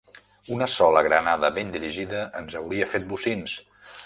[0.55, 3.57] Una sola granada ben dirigida ens hauria fet bocins.